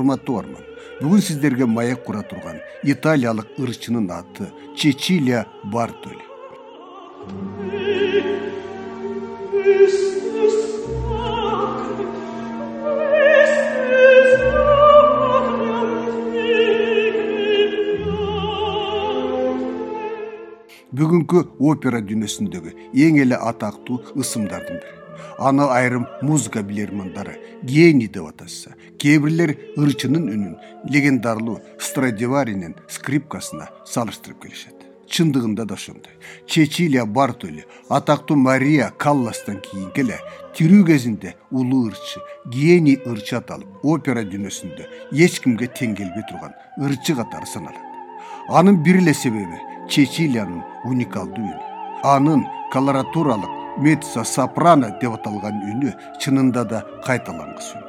[0.00, 0.66] урматтуу угарман
[1.00, 2.58] бүгүн сиздерге маек кура турган
[2.94, 6.26] италиялык ырчынын аты чечилия бартоли
[21.00, 22.72] бүгүнкү опера дүйнөсүндөгү
[23.06, 24.99] эң эле атактуу ысымдардын бири
[25.38, 30.54] аны айрым музыка билермандары гений деп аташса кээ бирлер ырчынын үнүн
[30.90, 34.76] легендарлуу страдиваринин скрипкасына салыштырып келишет.
[35.10, 36.12] Чындыгында да ошондой.
[36.46, 40.18] Чечилия бартоли атактуу мария калластан кийинки эле
[40.54, 47.16] тирүү кезинде улуу ырчы гений ырчы аталып опера дүйнөсүндө эч кимге тең келбей турган ырчы
[47.18, 47.82] катары саналат.
[48.48, 49.58] Анын бир эле себеби
[49.90, 51.70] чечилиянын уникалдуу үнү
[52.04, 57.86] анын колоратуралык меццо сопрано деп аталган үнү чынында да кайталангыс үн.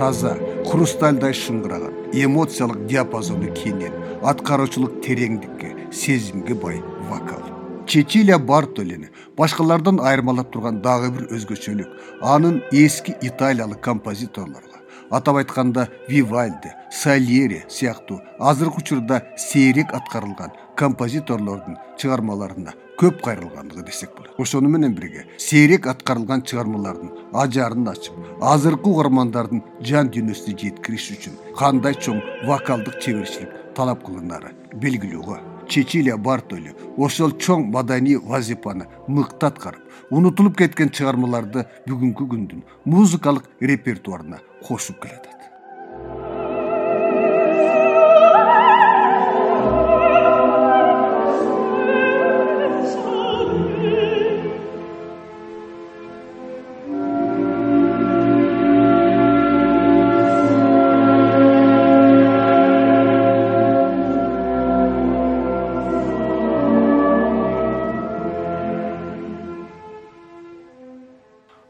[0.00, 0.32] Таза
[0.64, 3.92] хрустальдай шыңгыраган эмоциялык диапазону кенен
[4.24, 6.80] аткаруучулук тереңдикке сезимге бай
[7.10, 7.49] вокал
[7.90, 11.90] чечилия бартолини башкалардан айырмалап турган дагы бир өзгөчөлүк.
[12.22, 14.78] Анын эски италиялык композиторлорго.
[15.10, 18.20] Атап айтканда вивальди сальери сыяктуу.
[18.38, 24.38] Азыркы учурда сейрек аткарылган композиторлордун чыгармаларына көп кайрылгандыгы десек болот.
[24.38, 31.98] Ошону менен бирге сейрек аткарылган чыгармалардын ажарын ачып азыркы угармандардын жан дүйнөсүнө жеткириш үчүн кандай
[31.98, 35.40] чоң вокалдык чеберчилик талап кылынары белгилүү го
[35.70, 42.64] чечилия бартоли ошол чоң маданий вазифаны мыкты аткарып унутулуп кеткен чыгармаларды бүгүнкү күндүн
[42.94, 45.39] музыкалык репертуарына кошуп келатат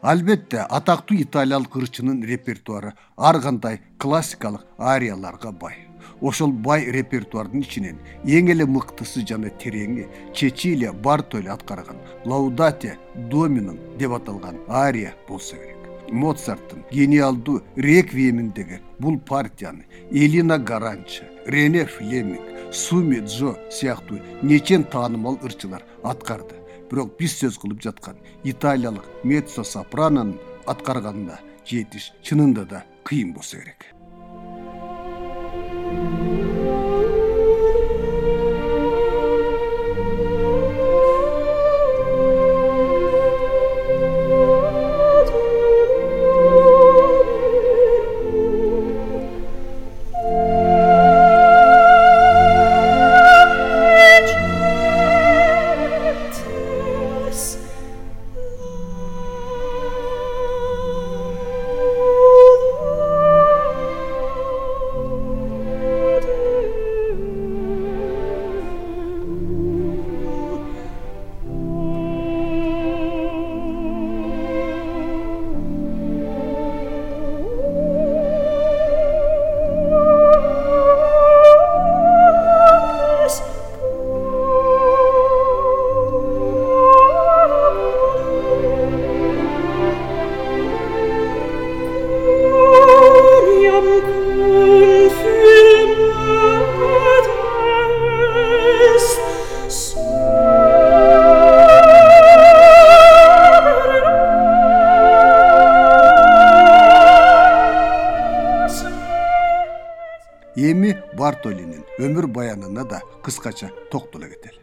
[0.02, 5.74] албетте атактуу италиялык ырчынын репертуары ар кандай классикалык арияларга бай.
[6.20, 14.12] Ошол бай репертуардын ичинен эң эле мыктысы жана тереңи чечилия бартоли аткарган лаудате доминум деп
[14.16, 15.76] аталган ария болсо керек.
[16.10, 22.40] Моцарттын гениалдуу реквиеминдеги бул партияны элина гаранча рене флеминг
[22.72, 26.59] суми джо сыяктуу нечен таанымал ырчылар аткарды
[26.90, 33.86] бирок биз сөз кылып жаткан италиялык меццо сопранонун аткарганына жетиш чынында да кыйын болсо керек
[111.40, 114.60] бартолинин өмүр баянына да кыскача токтоло кетели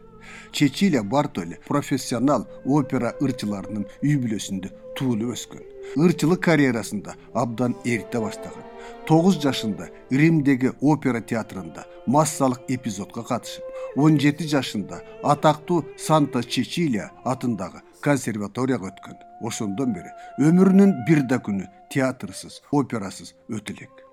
[0.52, 5.64] чечилия бартоли профессионал опера ырчыларынын үй бүлөсүндө туулуп өскөн.
[5.98, 8.64] Ырчылык карьерасында абдан эрте баштаган.
[9.08, 13.64] Тогуз жашында римдеги опера театрында массалык эпизодко катышып
[13.98, 19.18] он жети жашында атактуу санта чечилия атындагы консерваторияга өткөн.
[19.42, 24.04] Ошондон бери өмүрүнүн бир да күнү театрсыз операсыз өтө элек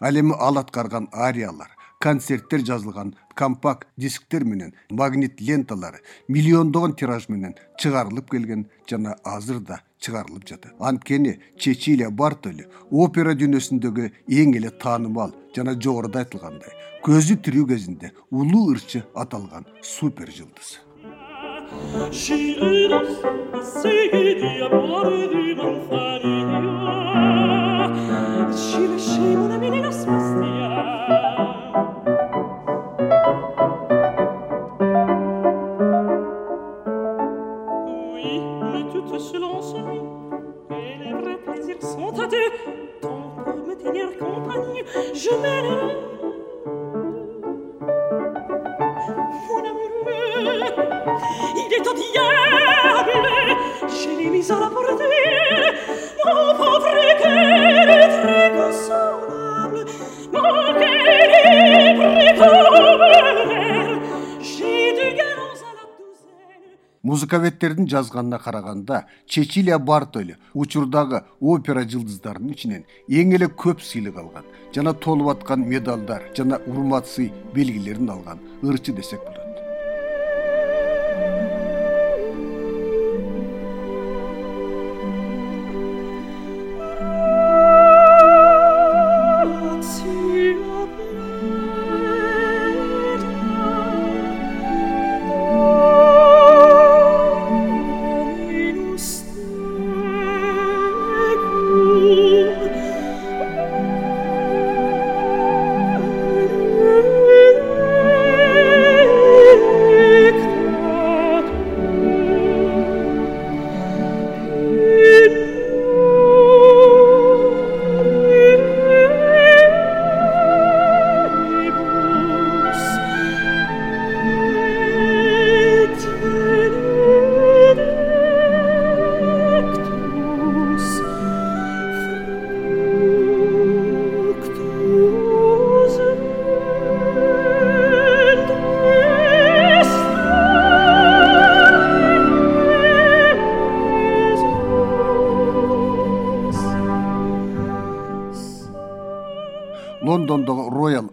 [0.00, 7.54] ал эми ал аткарган ариялар концерттер жазылган компакт дисктер менен магнит ленталары миллиондогон тираж менен
[7.78, 10.72] чыгарылып келген жана азыр да чыгарылып жатат.
[10.78, 18.70] Анткени чечилия бартоли опера дүйнөсүндөгү эң эле таанымал жана жогоруда айтылгандай көзү тирүү кезинде улуу
[18.74, 20.78] ырчы аталган супер жылдыз
[44.08, 44.84] meilleure compagne,
[45.14, 45.90] je m'aime.
[49.48, 50.60] Mon amoureux,
[51.56, 53.12] il est au diable,
[53.88, 55.97] je l'ai mis à la portée.
[67.28, 74.94] Музыковедтердин жазганына караганда чечилия бартоли учурдагы опера жылдыздарынын ичинен эң эле көп сыйлык алган жана
[74.94, 79.48] толуп аткан медалдар жана урмат сый белгилерин алган ырчы десек болот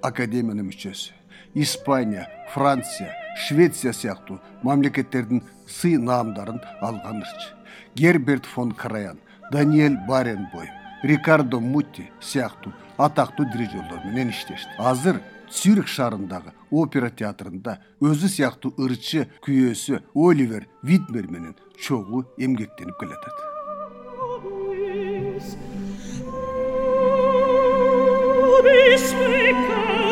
[0.08, 1.14] академиянын мүчөсү.
[1.56, 3.14] Испания франция
[3.48, 7.54] швеция сыяктуу мамлекеттердин сый наамдарын алган ырчы.
[7.96, 9.20] Герберт фон краян
[9.52, 10.70] даниэль баренбойм
[11.04, 14.70] рикардо мутти сыяктуу атактуу дирижерлор менен иштешти.
[14.78, 23.36] Азыр цюрих шаарындагы опера театрында өзү сыяктуу ырчы күйөөсү оливер витмер менен чогуу эмгектенип келатат